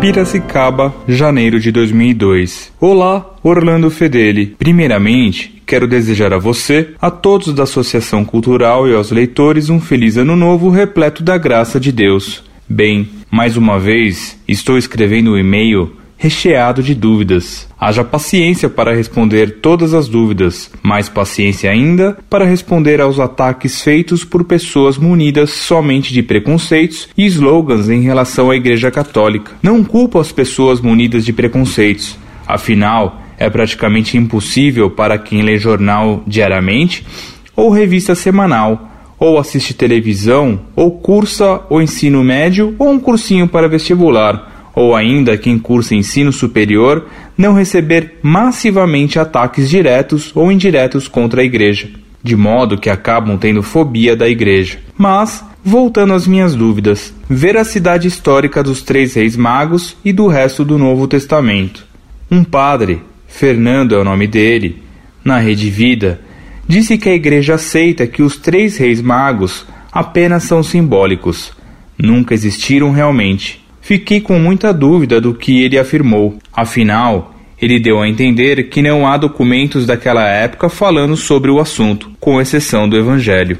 [0.00, 2.72] Piracicaba, janeiro de 2002.
[2.80, 4.54] Olá, Orlando Fedeli.
[4.56, 10.16] Primeiramente, quero desejar a você, a todos da Associação Cultural e aos leitores um feliz
[10.16, 12.44] ano novo repleto da graça de Deus.
[12.68, 17.68] Bem, mais uma vez, estou escrevendo um e-mail recheado de dúvidas.
[17.80, 24.24] Haja paciência para responder todas as dúvidas, mais paciência ainda para responder aos ataques feitos
[24.24, 29.52] por pessoas munidas somente de preconceitos e slogans em relação à Igreja Católica.
[29.62, 36.24] Não culpo as pessoas munidas de preconceitos, afinal, é praticamente impossível para quem lê jornal
[36.26, 37.06] diariamente
[37.54, 38.88] ou revista semanal
[39.18, 45.36] ou assiste televisão, ou cursa o ensino médio ou um cursinho para vestibular ou ainda
[45.36, 51.88] quem cursa ensino superior, não receber massivamente ataques diretos ou indiretos contra a igreja,
[52.22, 54.78] de modo que acabam tendo fobia da igreja.
[54.96, 60.78] Mas, voltando às minhas dúvidas, veracidade histórica dos três reis magos e do resto do
[60.78, 61.86] Novo Testamento.
[62.30, 64.82] Um padre, Fernando é o nome dele,
[65.24, 66.20] na Rede Vida,
[66.66, 71.52] disse que a igreja aceita que os três reis magos apenas são simbólicos,
[71.98, 76.36] nunca existiram realmente Fiquei com muita dúvida do que ele afirmou.
[76.52, 82.10] Afinal, ele deu a entender que não há documentos daquela época falando sobre o assunto,
[82.20, 83.56] com exceção do Evangelho.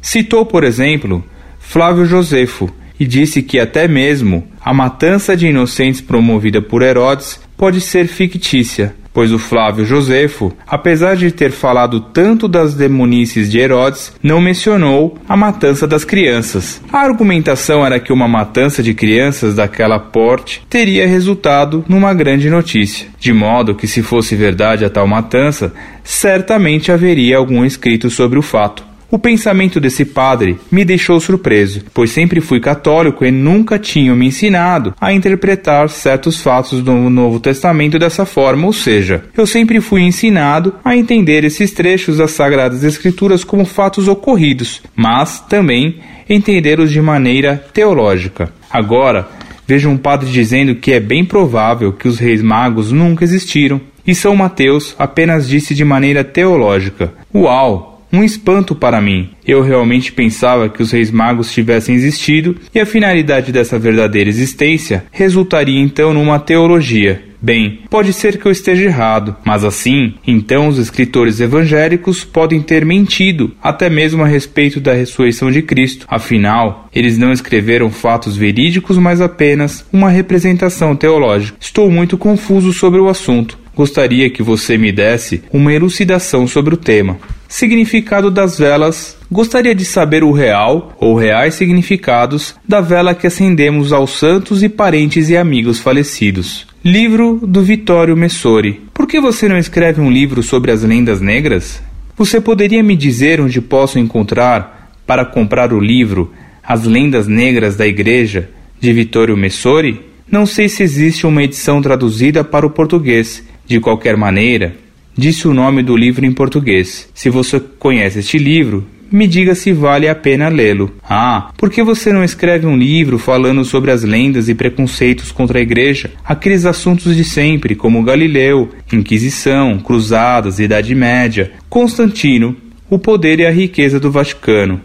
[0.00, 1.22] Citou, por exemplo,
[1.58, 7.82] Flávio Josefo e disse que até mesmo a matança de inocentes promovida por Herodes pode
[7.82, 14.12] ser fictícia, pois o Flávio Josefo, apesar de ter falado tanto das demonices de Herodes,
[14.22, 16.80] não mencionou a matança das crianças.
[16.92, 23.08] A argumentação era que uma matança de crianças daquela porte teria resultado numa grande notícia,
[23.18, 28.42] de modo que se fosse verdade a tal matança, certamente haveria algum escrito sobre o
[28.42, 28.87] fato.
[29.10, 34.26] O pensamento desse padre me deixou surpreso, pois sempre fui católico e nunca tinham me
[34.26, 40.02] ensinado a interpretar certos fatos do Novo Testamento dessa forma, ou seja, eu sempre fui
[40.02, 47.00] ensinado a entender esses trechos das Sagradas Escrituras como fatos ocorridos, mas também entendê-los de
[47.00, 48.52] maneira teológica.
[48.70, 49.26] Agora,
[49.66, 54.14] vejo um padre dizendo que é bem provável que os reis magos nunca existiram, e
[54.14, 57.12] São Mateus apenas disse de maneira teológica.
[57.34, 57.97] Uau!
[58.12, 59.30] Um espanto para mim.
[59.46, 65.04] Eu realmente pensava que os reis magos tivessem existido e a finalidade dessa verdadeira existência
[65.10, 67.28] resultaria então numa teologia.
[67.40, 72.84] Bem, pode ser que eu esteja errado, mas assim, então os escritores evangélicos podem ter
[72.84, 76.04] mentido, até mesmo a respeito da ressurreição de Cristo.
[76.08, 81.56] Afinal, eles não escreveram fatos verídicos, mas apenas uma representação teológica.
[81.60, 83.56] Estou muito confuso sobre o assunto.
[83.72, 87.18] Gostaria que você me desse uma elucidação sobre o tema.
[87.48, 89.16] Significado das velas.
[89.32, 94.68] Gostaria de saber o real ou reais significados da vela que acendemos aos santos e
[94.68, 96.66] parentes e amigos falecidos.
[96.84, 98.82] Livro do Vittorio Messori.
[98.92, 101.82] Por que você não escreve um livro sobre as lendas negras?
[102.18, 106.30] Você poderia me dizer onde posso encontrar, para comprar o livro
[106.62, 110.02] As Lendas Negras da Igreja, de Vittorio Messori?
[110.30, 113.42] Não sei se existe uma edição traduzida para o português.
[113.66, 114.74] De qualquer maneira,
[115.18, 117.10] disse o nome do livro em português.
[117.12, 120.92] Se você conhece este livro, me diga se vale a pena lê-lo.
[121.02, 125.58] Ah, por que você não escreve um livro falando sobre as lendas e preconceitos contra
[125.58, 126.12] a Igreja?
[126.24, 132.54] Aqueles assuntos de sempre, como Galileu, Inquisição, Cruzadas, Idade Média, Constantino,
[132.88, 134.80] o poder e a riqueza do Vaticano,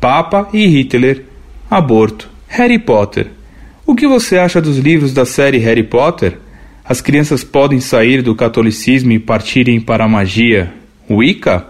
[0.00, 1.22] Papa e Hitler,
[1.70, 3.28] aborto, Harry Potter.
[3.86, 6.38] O que você acha dos livros da série Harry Potter?
[6.88, 10.72] As crianças podem sair do catolicismo e partirem para a magia.
[11.10, 11.66] Wicca?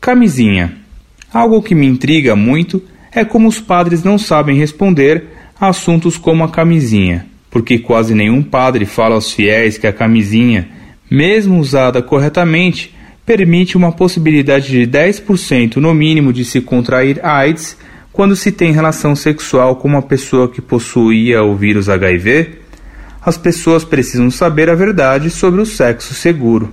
[0.00, 0.76] Camisinha.
[1.34, 2.80] Algo que me intriga muito
[3.10, 5.24] é como os padres não sabem responder
[5.60, 10.68] a assuntos como a camisinha, porque quase nenhum padre fala aos fiéis que a camisinha,
[11.10, 12.94] mesmo usada corretamente,
[13.26, 17.76] permite uma possibilidade de 10% no mínimo de se contrair AIDS
[18.12, 22.61] quando se tem relação sexual com uma pessoa que possuía o vírus HIV
[23.24, 26.72] as pessoas precisam saber a verdade sobre o sexo seguro.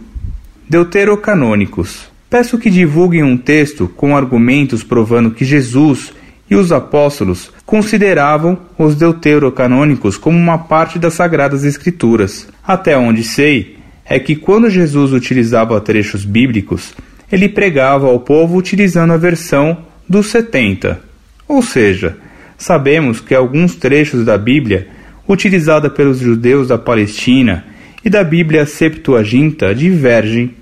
[0.67, 2.09] Deuterocanônicos.
[2.29, 6.11] Peço que divulguem um texto com argumentos provando que Jesus
[6.49, 12.47] e os apóstolos consideravam os deuterocanônicos como uma parte das Sagradas Escrituras.
[12.65, 16.93] Até onde sei é que quando Jesus utilizava trechos bíblicos,
[17.31, 20.99] ele pregava ao povo utilizando a versão dos 70.
[21.47, 22.17] Ou seja,
[22.57, 24.87] sabemos que alguns trechos da Bíblia
[25.29, 27.63] utilizada pelos judeus da Palestina
[28.03, 30.55] e da Bíblia Septuaginta divergem,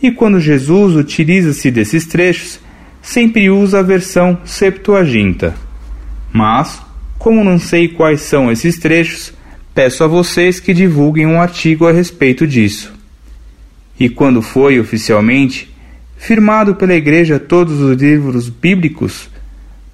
[0.00, 2.60] e quando Jesus utiliza-se desses trechos,
[3.02, 5.54] sempre usa a versão Septuaginta.
[6.32, 6.80] Mas,
[7.18, 9.32] como não sei quais são esses trechos,
[9.74, 12.92] peço a vocês que divulguem um artigo a respeito disso.
[13.98, 15.74] E quando foi oficialmente
[16.16, 19.28] firmado pela Igreja todos os livros bíblicos,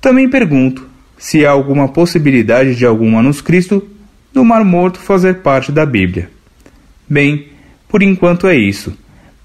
[0.00, 0.86] também pergunto
[1.16, 3.86] se há alguma possibilidade de algum manuscrito
[4.32, 6.30] do Mar Morto fazer parte da Bíblia.
[7.08, 7.48] Bem,
[7.88, 8.92] por enquanto é isso.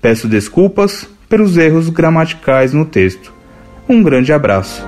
[0.01, 3.33] Peço desculpas pelos erros gramaticais no texto.
[3.89, 4.83] Um grande abraço.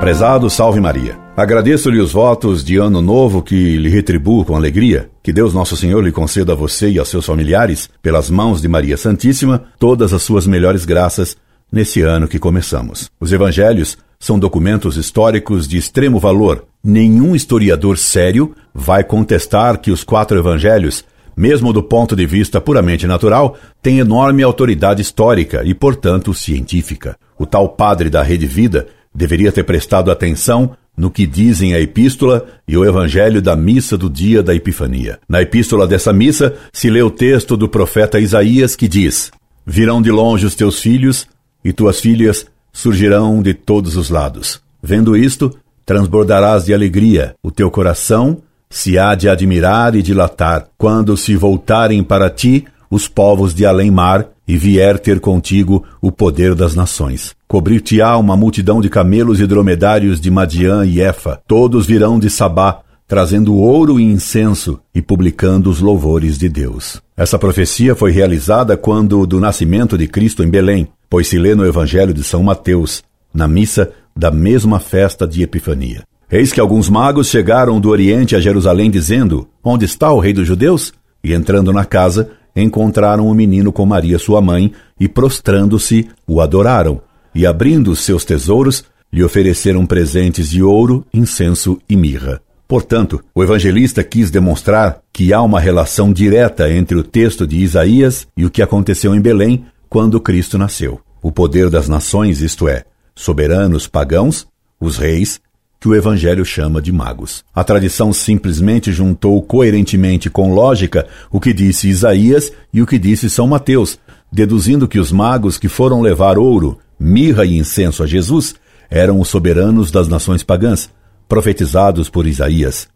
[0.00, 1.18] Prezado Salve Maria.
[1.36, 5.10] Agradeço-lhe os votos de ano novo que lhe retribuo com alegria.
[5.22, 8.68] Que Deus Nosso Senhor lhe conceda a você e aos seus familiares, pelas mãos de
[8.68, 11.36] Maria Santíssima, todas as suas melhores graças
[11.70, 13.10] nesse ano que começamos.
[13.20, 16.66] Os evangelhos são documentos históricos de extremo valor.
[16.84, 21.02] Nenhum historiador sério vai contestar que os quatro evangelhos,
[21.34, 27.16] mesmo do ponto de vista puramente natural, têm enorme autoridade histórica e, portanto, científica.
[27.38, 32.46] O tal padre da Rede Vida deveria ter prestado atenção no que dizem a epístola
[32.68, 35.18] e o evangelho da missa do dia da Epifania.
[35.26, 39.32] Na epístola dessa missa se lê o texto do profeta Isaías que diz:
[39.64, 41.26] Virão de longe os teus filhos,
[41.64, 44.60] e tuas filhas surgirão de todos os lados.
[44.82, 48.38] Vendo isto, transbordarás de alegria, o teu coração
[48.70, 54.28] se há de admirar e dilatar, quando se voltarem para ti os povos de além-mar
[54.46, 57.34] e vier ter contigo o poder das nações.
[57.46, 61.40] Cobrir-te-á uma multidão de camelos e dromedários de Madiã e Efa.
[61.46, 67.00] Todos virão de Sabá, trazendo ouro e incenso e publicando os louvores de Deus.
[67.16, 71.66] Essa profecia foi realizada quando do nascimento de Cristo em Belém, pois se lê no
[71.66, 73.02] Evangelho de São Mateus,
[73.34, 76.04] na missa da mesma festa de Epifania.
[76.30, 80.46] Eis que alguns magos chegaram do Oriente a Jerusalém dizendo: Onde está o rei dos
[80.46, 80.92] judeus?
[81.22, 87.02] E entrando na casa, encontraram o menino com Maria, sua mãe, e prostrando-se, o adoraram
[87.34, 92.40] e abrindo seus tesouros, lhe ofereceram presentes de ouro, incenso e mirra.
[92.66, 98.28] Portanto, o evangelista quis demonstrar que há uma relação direta entre o texto de Isaías
[98.36, 101.00] e o que aconteceu em Belém quando Cristo nasceu.
[101.20, 102.84] O poder das nações, isto é,
[103.14, 104.46] soberanos pagãos,
[104.80, 105.40] os reis,
[105.80, 107.42] que o Evangelho chama de magos.
[107.52, 113.28] A tradição simplesmente juntou coerentemente com lógica o que disse Isaías e o que disse
[113.28, 113.98] São Mateus,
[114.30, 118.54] deduzindo que os magos que foram levar ouro, mirra e incenso a Jesus
[118.88, 120.88] eram os soberanos das nações pagãs,
[121.28, 122.88] profetizados por Isaías.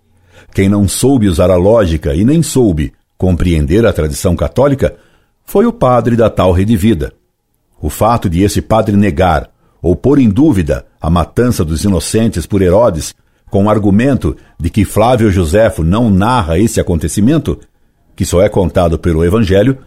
[0.55, 4.95] Quem não soube usar a lógica e nem soube compreender a tradição católica
[5.45, 7.13] foi o padre da tal rede vida.
[7.81, 9.51] O fato de esse padre negar
[9.83, 13.15] ou pôr em dúvida a matança dos inocentes por Herodes
[13.51, 17.61] com o argumento de que Flávio Joséfo não narra esse acontecimento,
[18.17, 19.79] que só é contado pelo Evangelho,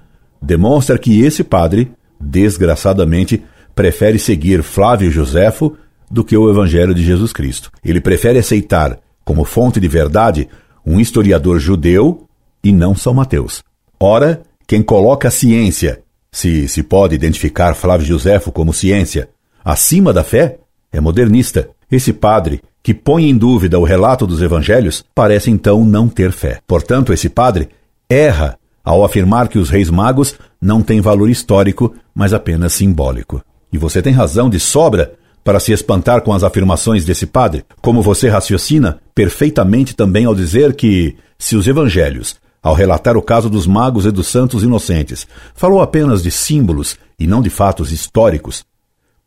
[0.42, 3.44] demonstra que esse padre, desgraçadamente,
[3.76, 5.76] prefere seguir Flávio Joséfo
[6.10, 7.70] do que o Evangelho de Jesus Cristo.
[7.84, 10.48] Ele prefere aceitar como fonte de verdade
[10.86, 12.26] um historiador judeu
[12.64, 13.62] e não São Mateus.
[14.00, 19.30] Ora, quem coloca a ciência, se se pode identificar Flávio Joséfo como ciência,
[19.64, 20.60] acima da fé,
[20.92, 21.70] é modernista.
[21.90, 26.60] Esse padre, que põe em dúvida o relato dos evangelhos, parece então não ter fé.
[26.68, 27.70] Portanto, esse padre
[28.10, 33.42] erra ao afirmar que os reis magos não têm valor histórico, mas apenas simbólico.
[33.72, 38.02] E você tem razão de sobra para se espantar com as afirmações desse padre, como
[38.02, 43.68] você raciocina perfeitamente também ao dizer que, se os evangelhos, ao relatar o caso dos
[43.68, 48.66] magos e dos santos inocentes, falou apenas de símbolos e não de fatos históricos,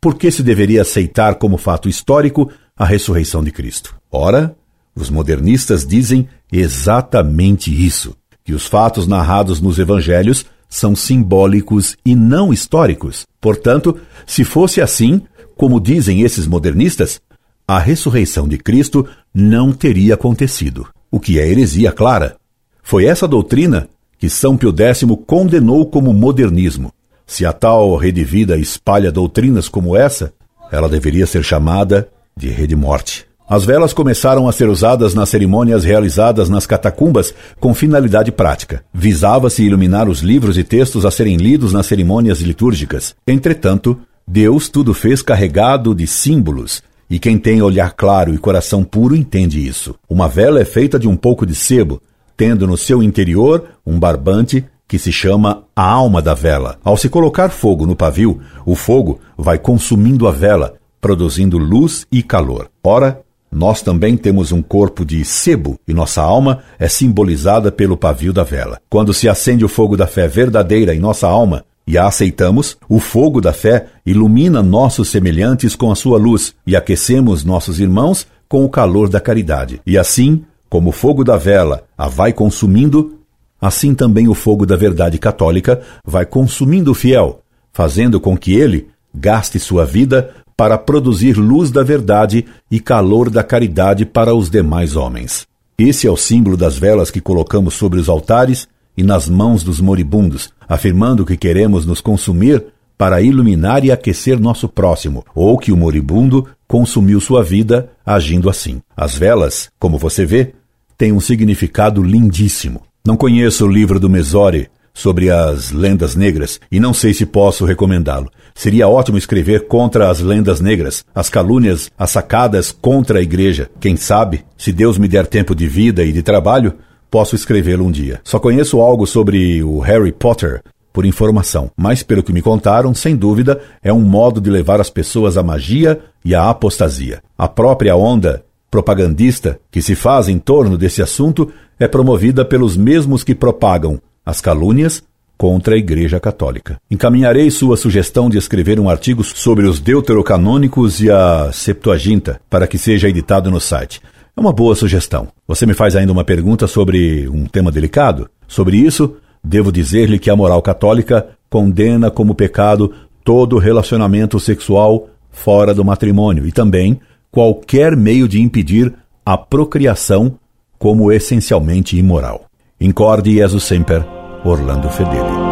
[0.01, 3.95] por que se deveria aceitar como fato histórico a ressurreição de Cristo?
[4.11, 4.55] Ora,
[4.95, 12.51] os modernistas dizem exatamente isso, que os fatos narrados nos evangelhos são simbólicos e não
[12.51, 13.27] históricos.
[13.39, 13.95] Portanto,
[14.25, 15.21] se fosse assim,
[15.55, 17.21] como dizem esses modernistas,
[17.67, 22.35] a ressurreição de Cristo não teria acontecido, o que é heresia clara.
[22.83, 26.91] Foi essa doutrina que São Pio X condenou como modernismo.
[27.25, 30.33] Se a tal rede vida espalha doutrinas como essa,
[30.71, 33.25] ela deveria ser chamada de rede morte.
[33.47, 38.81] As velas começaram a ser usadas nas cerimônias realizadas nas catacumbas com finalidade prática.
[38.93, 43.13] Visava-se iluminar os livros e textos a serem lidos nas cerimônias litúrgicas.
[43.27, 49.13] Entretanto, Deus tudo fez carregado de símbolos, e quem tem olhar claro e coração puro
[49.13, 49.95] entende isso.
[50.09, 52.01] Uma vela é feita de um pouco de sebo,
[52.41, 56.79] tendo no seu interior um barbante que se chama a alma da vela.
[56.83, 62.23] Ao se colocar fogo no pavio, o fogo vai consumindo a vela, produzindo luz e
[62.23, 62.67] calor.
[62.83, 63.21] Ora,
[63.51, 68.43] nós também temos um corpo de sebo e nossa alma é simbolizada pelo pavio da
[68.43, 68.79] vela.
[68.89, 72.99] Quando se acende o fogo da fé verdadeira em nossa alma, e a aceitamos, o
[72.99, 78.65] fogo da fé ilumina nossos semelhantes com a sua luz e aquecemos nossos irmãos com
[78.65, 79.79] o calor da caridade.
[79.85, 83.19] E assim, como o fogo da vela a vai consumindo,
[83.59, 87.41] assim também o fogo da verdade católica vai consumindo o fiel,
[87.73, 93.43] fazendo com que ele gaste sua vida para produzir luz da verdade e calor da
[93.43, 95.45] caridade para os demais homens.
[95.77, 99.81] Esse é o símbolo das velas que colocamos sobre os altares e nas mãos dos
[99.81, 102.63] moribundos, afirmando que queremos nos consumir
[102.97, 108.81] para iluminar e aquecer nosso próximo, ou que o moribundo consumiu sua vida agindo assim.
[108.95, 110.53] As velas, como você vê,
[111.01, 112.83] têm um significado lindíssimo.
[113.03, 117.65] Não conheço o livro do Mesore sobre as lendas negras e não sei se posso
[117.65, 118.29] recomendá-lo.
[118.53, 123.67] Seria ótimo escrever contra as lendas negras, as calúnias, as sacadas contra a igreja.
[123.79, 126.75] Quem sabe, se Deus me der tempo de vida e de trabalho,
[127.09, 128.21] posso escrevê-lo um dia.
[128.23, 130.61] Só conheço algo sobre o Harry Potter
[130.93, 134.91] por informação, mas pelo que me contaram, sem dúvida, é um modo de levar as
[134.91, 137.23] pessoas à magia e à apostasia.
[137.35, 143.21] A própria onda propagandista que se faz em torno desse assunto é promovida pelos mesmos
[143.21, 145.03] que propagam as calúnias
[145.37, 146.79] contra a Igreja Católica.
[146.89, 152.77] Encaminharei sua sugestão de escrever um artigo sobre os deuterocanônicos e a Septuaginta para que
[152.77, 154.01] seja editado no site.
[154.37, 155.27] É uma boa sugestão.
[155.47, 158.29] Você me faz ainda uma pergunta sobre um tema delicado?
[158.47, 165.73] Sobre isso, devo dizer-lhe que a moral católica condena como pecado todo relacionamento sexual fora
[165.73, 166.99] do matrimônio e também
[167.31, 168.93] qualquer meio de impedir
[169.25, 170.37] a procriação
[170.77, 172.45] como essencialmente imoral.
[172.79, 174.05] Incorde Jesus Semper,
[174.43, 175.50] Orlando Fedeli.